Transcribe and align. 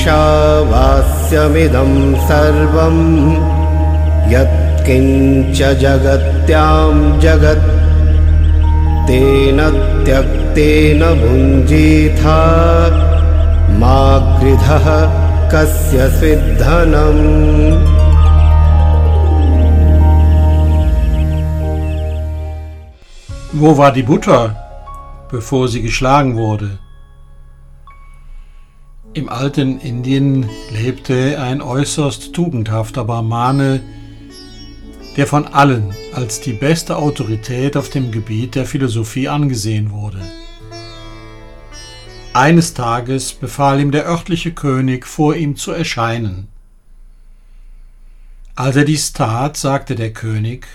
ईशावास्यमिदं 0.00 2.14
सर्वम् 2.14 3.32
यत्किञ्च 4.32 5.58
जगत्यां 5.58 7.20
जगत्। 7.20 7.66
तेन 9.08 9.58
त्यक्तेन 10.04 10.98
भुञ्जीथा। 10.98 12.38
मा 13.78 14.38
गृधः 14.38 14.86
कस्य 15.52 16.10
स्विद्धनम् 16.10 18.00
Wo 23.62 23.76
war 23.76 23.92
die 23.92 24.02
Butter, 24.02 24.56
bevor 25.32 25.68
sie 25.68 25.82
geschlagen 25.82 26.34
wurde? 26.34 26.89
Im 29.12 29.28
alten 29.28 29.80
Indien 29.80 30.48
lebte 30.70 31.42
ein 31.42 31.60
äußerst 31.62 32.32
tugendhafter 32.32 33.04
Brahmane, 33.04 33.82
der 35.16 35.26
von 35.26 35.48
allen 35.48 35.92
als 36.14 36.40
die 36.40 36.52
beste 36.52 36.96
Autorität 36.96 37.76
auf 37.76 37.90
dem 37.90 38.12
Gebiet 38.12 38.54
der 38.54 38.66
Philosophie 38.66 39.28
angesehen 39.28 39.90
wurde. 39.90 40.20
Eines 42.34 42.72
Tages 42.72 43.32
befahl 43.32 43.80
ihm 43.80 43.90
der 43.90 44.06
örtliche 44.06 44.52
König, 44.52 45.04
vor 45.08 45.34
ihm 45.34 45.56
zu 45.56 45.72
erscheinen. 45.72 46.46
Als 48.54 48.76
er 48.76 48.84
dies 48.84 49.12
tat, 49.12 49.56
sagte 49.56 49.96
der 49.96 50.12
König, 50.12 50.68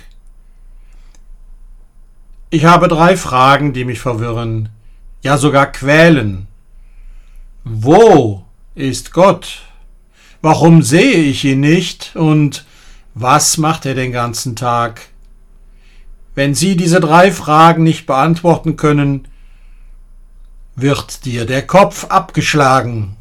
Ich 2.49 2.65
habe 2.65 2.89
drei 2.89 3.15
Fragen, 3.15 3.71
die 3.71 3.85
mich 3.85 4.01
verwirren, 4.01 4.67
ja 5.21 5.37
sogar 5.37 5.71
quälen. 5.71 6.47
Wo 7.67 8.45
ist 8.75 9.11
Gott? 9.11 9.63
Warum 10.43 10.83
sehe 10.83 11.15
ich 11.15 11.43
ihn 11.45 11.61
nicht? 11.61 12.15
Und 12.15 12.63
was 13.15 13.57
macht 13.57 13.87
er 13.87 13.95
den 13.95 14.11
ganzen 14.11 14.55
Tag? 14.55 15.09
Wenn 16.35 16.53
Sie 16.53 16.77
diese 16.77 16.99
drei 16.99 17.31
Fragen 17.31 17.81
nicht 17.81 18.05
beantworten 18.05 18.77
können, 18.77 19.27
wird 20.75 21.25
dir 21.25 21.47
der 21.47 21.65
Kopf 21.65 22.05
abgeschlagen. 22.05 23.17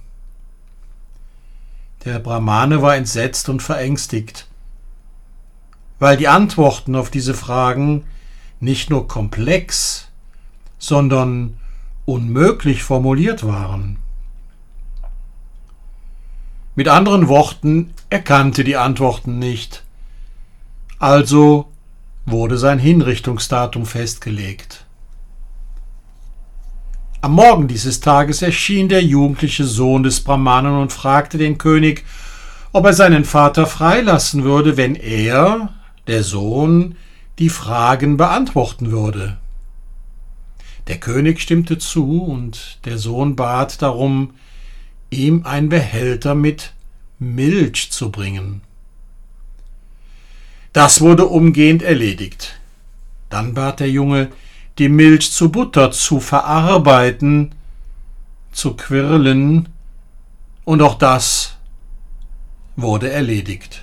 Der 2.04 2.18
Brahmane 2.18 2.82
war 2.82 2.96
entsetzt 2.96 3.48
und 3.48 3.62
verängstigt, 3.62 4.46
weil 5.98 6.18
die 6.18 6.28
Antworten 6.28 6.96
auf 6.96 7.08
diese 7.08 7.32
Fragen 7.32 8.04
nicht 8.60 8.90
nur 8.90 9.08
komplex, 9.08 10.08
sondern 10.78 11.56
unmöglich 12.04 12.82
formuliert 12.82 13.46
waren. 13.46 14.03
Mit 16.76 16.88
anderen 16.88 17.28
Worten, 17.28 17.94
er 18.10 18.20
kannte 18.20 18.64
die 18.64 18.76
Antworten 18.76 19.38
nicht. 19.38 19.84
Also 20.98 21.70
wurde 22.26 22.58
sein 22.58 22.80
Hinrichtungsdatum 22.80 23.86
festgelegt. 23.86 24.84
Am 27.20 27.32
Morgen 27.32 27.68
dieses 27.68 28.00
Tages 28.00 28.42
erschien 28.42 28.88
der 28.88 29.04
jugendliche 29.04 29.64
Sohn 29.64 30.02
des 30.02 30.20
Brahmanen 30.20 30.76
und 30.76 30.92
fragte 30.92 31.38
den 31.38 31.58
König, 31.58 32.04
ob 32.72 32.84
er 32.86 32.92
seinen 32.92 33.24
Vater 33.24 33.66
freilassen 33.66 34.42
würde, 34.42 34.76
wenn 34.76 34.96
er, 34.96 35.72
der 36.08 36.24
Sohn, 36.24 36.96
die 37.38 37.50
Fragen 37.50 38.16
beantworten 38.16 38.90
würde. 38.90 39.36
Der 40.88 40.98
König 40.98 41.40
stimmte 41.40 41.78
zu, 41.78 42.24
und 42.24 42.78
der 42.84 42.98
Sohn 42.98 43.36
bat 43.36 43.80
darum, 43.80 44.34
ihm 45.14 45.44
ein 45.44 45.68
Behälter 45.68 46.34
mit 46.34 46.72
Milch 47.18 47.90
zu 47.90 48.10
bringen. 48.10 48.60
Das 50.72 51.00
wurde 51.00 51.26
umgehend 51.26 51.82
erledigt. 51.82 52.58
Dann 53.30 53.54
bat 53.54 53.80
der 53.80 53.90
Junge, 53.90 54.30
die 54.78 54.88
Milch 54.88 55.32
zu 55.32 55.50
Butter 55.50 55.92
zu 55.92 56.20
verarbeiten, 56.20 57.54
zu 58.52 58.74
quirlen, 58.74 59.68
und 60.64 60.82
auch 60.82 60.96
das 60.96 61.56
wurde 62.76 63.10
erledigt. 63.10 63.82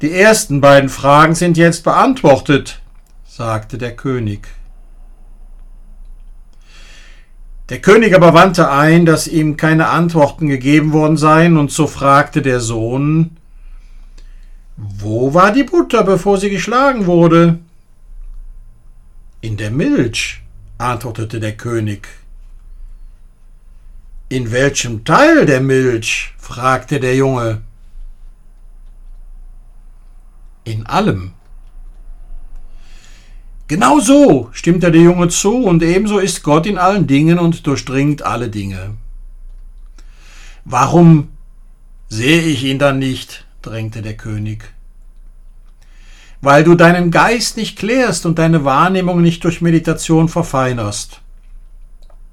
Die 0.00 0.12
ersten 0.12 0.60
beiden 0.60 0.88
Fragen 0.88 1.34
sind 1.34 1.56
jetzt 1.56 1.84
beantwortet, 1.84 2.80
sagte 3.26 3.78
der 3.78 3.94
König. 3.94 4.48
Der 7.72 7.80
König 7.80 8.14
aber 8.14 8.34
wandte 8.34 8.70
ein, 8.70 9.06
dass 9.06 9.26
ihm 9.26 9.56
keine 9.56 9.88
Antworten 9.88 10.46
gegeben 10.46 10.92
worden 10.92 11.16
seien, 11.16 11.56
und 11.56 11.70
so 11.70 11.86
fragte 11.86 12.42
der 12.42 12.60
Sohn 12.60 13.38
Wo 14.76 15.32
war 15.32 15.52
die 15.52 15.62
Butter, 15.62 16.04
bevor 16.04 16.36
sie 16.36 16.50
geschlagen 16.50 17.06
wurde? 17.06 17.60
In 19.40 19.56
der 19.56 19.70
Milch, 19.70 20.42
antwortete 20.76 21.40
der 21.40 21.56
König. 21.56 22.08
In 24.28 24.52
welchem 24.52 25.06
Teil 25.06 25.46
der 25.46 25.62
Milch? 25.62 26.34
fragte 26.36 27.00
der 27.00 27.16
Junge. 27.16 27.62
In 30.64 30.84
allem, 30.84 31.32
Genau 33.68 34.00
so 34.00 34.50
stimmt 34.52 34.82
der 34.82 34.94
Junge 34.94 35.28
zu, 35.28 35.64
und 35.64 35.82
ebenso 35.82 36.18
ist 36.18 36.42
Gott 36.42 36.66
in 36.66 36.78
allen 36.78 37.06
Dingen 37.06 37.38
und 37.38 37.66
durchdringt 37.66 38.22
alle 38.22 38.48
Dinge. 38.48 38.96
Warum 40.64 41.28
sehe 42.08 42.42
ich 42.42 42.64
ihn 42.64 42.78
dann 42.78 42.98
nicht? 42.98 43.46
drängte 43.62 44.02
der 44.02 44.16
König. 44.16 44.74
Weil 46.40 46.64
du 46.64 46.74
deinen 46.74 47.10
Geist 47.10 47.56
nicht 47.56 47.78
klärst 47.78 48.26
und 48.26 48.38
deine 48.38 48.64
Wahrnehmung 48.64 49.22
nicht 49.22 49.44
durch 49.44 49.60
Meditation 49.60 50.28
verfeinerst. 50.28 51.20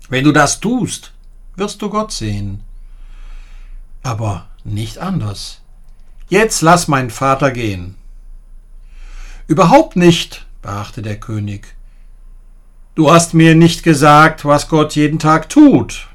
Wenn 0.09 0.23
du 0.23 0.31
das 0.31 0.59
tust, 0.59 1.13
wirst 1.55 1.81
du 1.81 1.89
Gott 1.89 2.11
sehen. 2.11 2.61
Aber 4.01 4.47
nicht 4.63 4.97
anders. 4.97 5.61
Jetzt 6.29 6.61
lass 6.61 6.87
meinen 6.87 7.11
Vater 7.11 7.51
gehen. 7.51 7.95
Überhaupt 9.47 9.95
nicht, 9.95 10.45
beachte 10.61 11.01
der 11.01 11.19
König. 11.19 11.75
Du 12.95 13.11
hast 13.11 13.33
mir 13.33 13.55
nicht 13.55 13.83
gesagt, 13.83 14.45
was 14.45 14.67
Gott 14.67 14.95
jeden 14.95 15.19
Tag 15.19 15.49
tut. 15.49 16.07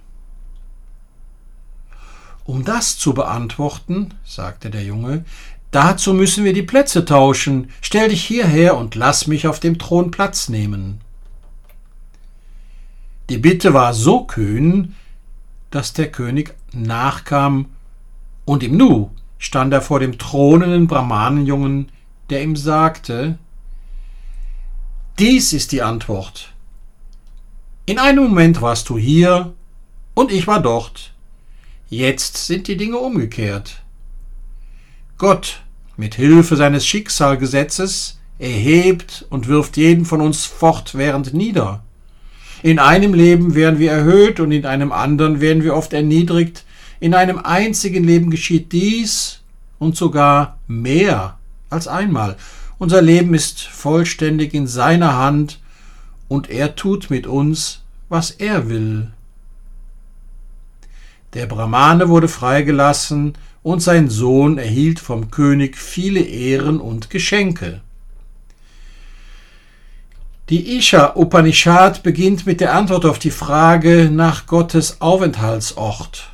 Um 2.44 2.65
das 2.65 2.99
zu 2.99 3.15
beantworten, 3.15 4.12
sagte 4.25 4.69
der 4.69 4.84
Junge, 4.84 5.25
dazu 5.71 6.12
müssen 6.12 6.44
wir 6.44 6.53
die 6.53 6.62
Plätze 6.62 7.06
tauschen. 7.06 7.71
Stell 7.81 8.10
dich 8.10 8.22
hierher 8.22 8.77
und 8.77 8.94
lass 8.94 9.27
mich 9.27 9.47
auf 9.47 9.60
dem 9.60 9.78
Thron 9.78 10.10
Platz 10.10 10.50
nehmen. 10.50 11.00
Die 13.31 13.38
Bitte 13.38 13.72
war 13.72 13.94
so 13.94 14.25
kühn, 14.25 14.94
dass 15.71 15.94
der 15.94 16.12
König 16.12 16.54
nachkam, 16.72 17.71
und 18.44 18.62
im 18.62 18.77
Nu 18.77 19.10
stand 19.38 19.72
er 19.72 19.81
vor 19.81 20.00
dem 20.00 20.19
thronenden 20.19 20.87
Brahmanenjungen, 20.87 21.88
der 22.28 22.43
ihm 22.43 22.56
sagte, 22.56 23.38
dies 25.19 25.52
ist 25.52 25.72
die 25.72 25.82
Antwort. 25.82 26.52
In 27.86 27.98
einem 27.98 28.25
Moment 28.25 28.62
warst 28.62 28.88
du 28.88 28.98
hier 28.98 29.52
und 30.14 30.32
ich 30.32 30.47
war 30.47 30.60
dort. 30.60 31.12
Jetzt 31.88 32.47
sind 32.47 32.66
die 32.66 32.76
Dinge 32.76 32.98
umgekehrt. 32.98 33.82
Gott, 35.19 35.60
mit 35.97 36.16
Hilfe 36.16 36.56
seines 36.56 36.86
Schicksalgesetzes, 36.86 38.19
erhebt 38.38 39.26
und 39.30 39.47
wirft 39.47 39.76
jeden 39.76 40.04
von 40.04 40.20
uns 40.20 40.44
fortwährend 40.44 41.34
nieder. 41.34 41.84
In 42.64 42.78
einem 42.78 43.15
Leben 43.15 43.54
werden 43.54 43.78
wir 43.78 43.92
erhöht 43.92 44.41
und 44.41 44.50
in 44.50 44.66
einem 44.66 44.91
anderen 44.91 45.41
werden 45.41 45.62
wir 45.62 45.77
oft 45.77 45.92
erniedrigt. 45.92 46.65
In 46.98 47.15
einem 47.15 47.39
einzigen 47.39 48.03
Leben 48.03 48.30
geschieht 48.30 48.72
dies 48.72 49.41
und 49.78 49.97
sogar 49.97 50.59
mehr 50.66 51.39
als 51.71 51.86
einmal. 51.86 52.36
Unser 52.78 53.03
Leben 53.03 53.34
ist 53.34 53.62
vollständig 53.62 54.54
in 54.54 54.66
seiner 54.66 55.16
Hand 55.16 55.60
und 56.28 56.50
er 56.50 56.74
tut 56.74 57.10
mit 57.10 57.26
uns, 57.26 57.82
was 58.09 58.30
er 58.30 58.68
will. 58.68 59.10
Der 61.34 61.47
Brahmane 61.47 62.09
wurde 62.09 62.28
freigelassen 62.28 63.34
und 63.62 63.80
sein 63.80 64.09
Sohn 64.09 64.59
erhielt 64.59 65.00
vom 65.00 65.30
König 65.30 65.76
viele 65.76 66.21
Ehren 66.21 66.80
und 66.80 67.10
Geschenke. 67.10 67.80
Die 70.50 70.77
Isha 70.77 71.15
Upanishad 71.16 72.03
beginnt 72.03 72.44
mit 72.44 72.60
der 72.60 72.74
Antwort 72.74 73.06
auf 73.06 73.18
die 73.18 73.30
Frage 73.30 74.10
nach 74.12 74.47
Gottes 74.47 75.00
Aufenthaltsort. 75.00 76.30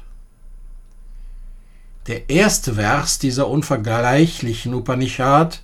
Der 2.08 2.28
erste 2.28 2.74
Vers 2.74 3.20
dieser 3.20 3.46
unvergleichlichen 3.46 4.74
Upanishad 4.74 5.62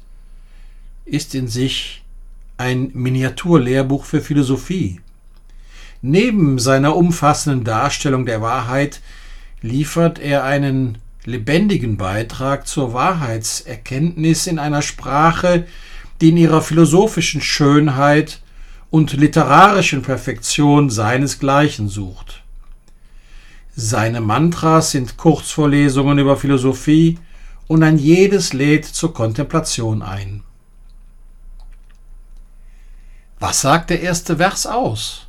ist 1.07 1.35
in 1.35 1.49
sich 1.49 2.03
ein 2.59 2.91
Miniaturlehrbuch 2.93 4.05
für 4.05 4.21
Philosophie. 4.21 5.01
Neben 6.03 6.59
seiner 6.59 6.97
umfassenden 6.97 7.65
Darstellung 7.65 8.27
der 8.27 8.43
Wahrheit 8.43 9.01
liefert 9.63 10.19
er 10.19 10.45
einen 10.45 10.99
lebendigen 11.25 11.97
Beitrag 11.97 12.67
zur 12.67 12.93
Wahrheitserkenntnis 12.93 14.47
in 14.47 14.59
einer 14.59 14.83
Sprache, 14.83 15.67
die 16.21 16.31
in 16.31 16.37
ihrer 16.37 16.61
philosophischen 16.61 17.41
Schönheit 17.41 18.41
und 18.91 19.13
literarischen 19.13 20.03
Perfektion 20.03 20.91
seinesgleichen 20.91 21.89
sucht. 21.89 22.43
Seine 23.75 24.21
Mantras 24.21 24.93
sind 24.93 25.17
Kurzvorlesungen 25.17 26.19
über 26.19 26.37
Philosophie 26.37 27.19
und 27.67 27.83
ein 27.83 27.99
jedes 27.99 28.53
lädt 28.53 28.87
zur 28.87 29.13
Kontemplation 29.13 30.03
ein. 30.03 30.43
Was 33.49 33.61
sagt 33.61 33.91
der 33.91 34.01
erste 34.01 34.39
Vers 34.39 34.67
aus? 34.67 35.29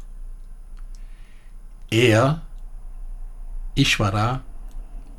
Er, 1.91 2.41
Ishvara, 3.75 4.41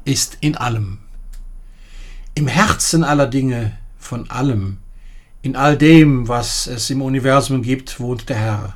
ist 0.05 0.39
in 0.41 0.57
allem. 0.57 0.99
Im 2.35 2.49
Herzen 2.49 3.05
aller 3.05 3.29
Dinge, 3.29 3.79
von 4.01 4.29
allem, 4.29 4.79
in 5.43 5.55
all 5.55 5.79
dem, 5.79 6.27
was 6.27 6.67
es 6.67 6.91
im 6.91 7.01
Universum 7.01 7.63
gibt, 7.63 8.01
wohnt 8.01 8.29
der 8.29 8.37
Herr. 8.37 8.75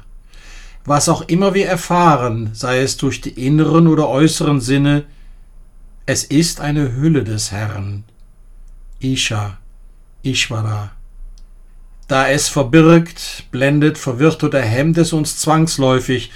Was 0.84 1.08
auch 1.08 1.22
immer 1.22 1.52
wir 1.54 1.66
erfahren, 1.66 2.50
sei 2.52 2.78
es 2.78 2.98
durch 2.98 3.22
die 3.22 3.44
inneren 3.44 3.88
oder 3.88 4.08
äußeren 4.08 4.60
Sinne, 4.60 5.04
es 6.06 6.22
ist 6.22 6.60
eine 6.60 6.94
Hülle 6.94 7.24
des 7.24 7.50
Herrn. 7.50 8.04
Isha, 9.00 9.58
Ishvara. 10.22 10.92
Da 12.12 12.28
es 12.28 12.50
verbirgt, 12.50 13.44
blendet, 13.52 13.96
verwirrt 13.96 14.44
oder 14.44 14.60
hemmt 14.60 14.98
es 14.98 15.14
uns 15.14 15.38
zwangsläufig. 15.38 16.30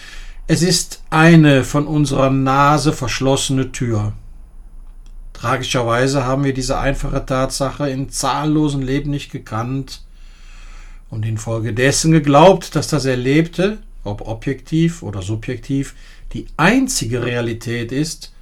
Es 0.46 0.62
ist 0.62 1.02
eine 1.10 1.64
von 1.64 1.86
unserer 1.86 2.30
Nase 2.30 2.94
verschlossene 2.94 3.72
Tür. 3.72 4.14
Tragischerweise 5.34 6.24
haben 6.24 6.44
wir 6.44 6.54
diese 6.54 6.78
einfache 6.78 7.26
Tatsache 7.26 7.90
in 7.90 8.08
zahllosen 8.08 8.80
Leben 8.80 9.10
nicht 9.10 9.30
gekannt 9.30 10.00
und 11.10 11.26
infolgedessen 11.26 12.10
geglaubt, 12.10 12.74
dass 12.74 12.88
das 12.88 13.04
Erlebte, 13.04 13.76
ob 14.02 14.26
objektiv 14.26 15.02
oder 15.02 15.20
subjektiv, 15.20 15.94
die 16.32 16.46
einzige 16.56 17.22
Realität 17.22 17.92
ist 17.92 18.32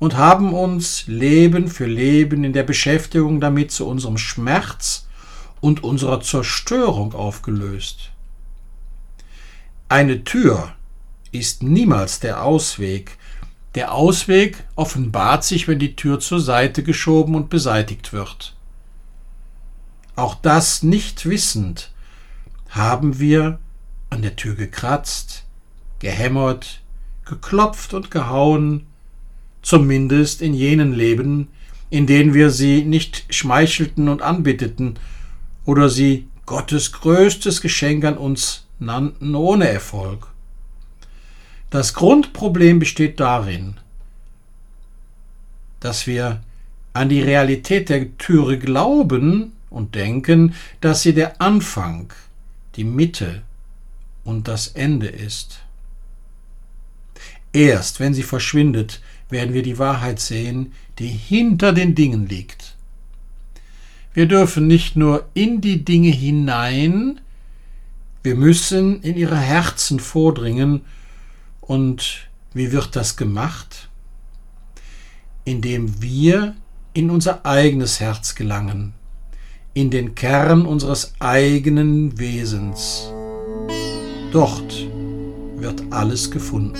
und 0.00 0.16
haben 0.16 0.52
uns 0.52 1.04
Leben 1.06 1.68
für 1.68 1.86
Leben 1.86 2.42
in 2.42 2.52
der 2.52 2.64
Beschäftigung 2.64 3.40
damit 3.40 3.70
zu 3.70 3.86
unserem 3.86 4.18
Schmerz 4.18 5.06
und 5.60 5.84
unserer 5.84 6.20
Zerstörung 6.20 7.14
aufgelöst. 7.14 8.10
Eine 9.88 10.24
Tür 10.24 10.74
ist 11.32 11.62
niemals 11.62 12.20
der 12.20 12.42
Ausweg, 12.44 13.18
der 13.74 13.94
Ausweg 13.94 14.64
offenbart 14.74 15.44
sich, 15.44 15.68
wenn 15.68 15.78
die 15.78 15.94
Tür 15.94 16.18
zur 16.18 16.40
Seite 16.40 16.82
geschoben 16.82 17.34
und 17.34 17.50
beseitigt 17.50 18.12
wird. 18.12 18.56
Auch 20.16 20.34
das 20.34 20.82
nicht 20.82 21.24
wissend 21.26 21.92
haben 22.68 23.18
wir 23.20 23.58
an 24.10 24.22
der 24.22 24.36
Tür 24.36 24.54
gekratzt, 24.54 25.44
gehämmert, 26.00 26.80
geklopft 27.24 27.94
und 27.94 28.10
gehauen, 28.10 28.86
zumindest 29.62 30.42
in 30.42 30.54
jenen 30.54 30.92
Leben, 30.92 31.48
in 31.90 32.06
denen 32.06 32.34
wir 32.34 32.50
sie 32.50 32.84
nicht 32.84 33.32
schmeichelten 33.32 34.08
und 34.08 34.22
anbitteten 34.22 34.98
oder 35.64 35.88
sie 35.88 36.28
Gottes 36.46 36.92
größtes 36.92 37.60
Geschenk 37.60 38.04
an 38.04 38.16
uns 38.16 38.66
nannten 38.78 39.34
ohne 39.34 39.68
Erfolg. 39.68 40.28
Das 41.70 41.94
Grundproblem 41.94 42.80
besteht 42.80 43.20
darin, 43.20 43.76
dass 45.78 46.06
wir 46.06 46.42
an 46.92 47.08
die 47.08 47.22
Realität 47.22 47.88
der 47.88 48.16
Türe 48.18 48.58
glauben 48.58 49.52
und 49.70 49.94
denken, 49.94 50.54
dass 50.80 51.02
sie 51.02 51.14
der 51.14 51.40
Anfang, 51.40 52.12
die 52.74 52.84
Mitte 52.84 53.42
und 54.24 54.48
das 54.48 54.68
Ende 54.68 55.06
ist. 55.06 55.60
Erst 57.52 58.00
wenn 58.00 58.14
sie 58.14 58.22
verschwindet, 58.22 59.00
werden 59.28 59.54
wir 59.54 59.62
die 59.62 59.78
Wahrheit 59.78 60.20
sehen, 60.20 60.72
die 60.98 61.08
hinter 61.08 61.72
den 61.72 61.94
Dingen 61.94 62.26
liegt. 62.26 62.69
Wir 64.12 64.26
dürfen 64.26 64.66
nicht 64.66 64.96
nur 64.96 65.28
in 65.34 65.60
die 65.60 65.84
Dinge 65.84 66.10
hinein, 66.10 67.20
wir 68.22 68.34
müssen 68.34 69.00
in 69.02 69.16
ihre 69.16 69.38
Herzen 69.38 70.00
vordringen 70.00 70.82
und 71.60 72.28
wie 72.52 72.72
wird 72.72 72.96
das 72.96 73.16
gemacht? 73.16 73.88
Indem 75.44 76.02
wir 76.02 76.54
in 76.92 77.10
unser 77.10 77.46
eigenes 77.46 78.00
Herz 78.00 78.34
gelangen, 78.34 78.92
in 79.74 79.90
den 79.90 80.16
Kern 80.16 80.66
unseres 80.66 81.14
eigenen 81.20 82.18
Wesens. 82.18 83.10
Dort 84.32 84.88
wird 85.56 85.82
alles 85.90 86.30
gefunden. 86.30 86.78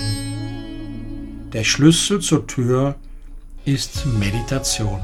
Der 1.53 1.63
Schlüssel 1.63 2.19
zur 2.19 2.45
Tür 2.47 2.95
ist 3.65 4.05
Meditation. 4.05 5.01